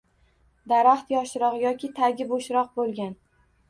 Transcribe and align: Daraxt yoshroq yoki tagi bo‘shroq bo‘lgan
Daraxt 0.73 1.13
yoshroq 1.15 1.61
yoki 1.67 1.93
tagi 2.03 2.31
bo‘shroq 2.35 2.77
bo‘lgan 2.83 3.19